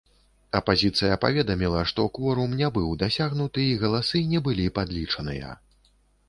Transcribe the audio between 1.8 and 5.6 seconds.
што кворум не быў дасягнуты і галасы не былі падлічаныя.